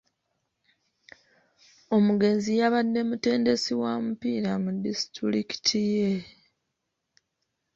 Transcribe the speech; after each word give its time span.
Omugenzi 1.95 2.51
yabadde 2.59 2.99
mutendesi 3.09 3.71
wa 3.81 3.93
mupiira 4.03 4.51
mu 4.63 4.71
disitulikiti 4.83 5.79
ye. 5.93 6.11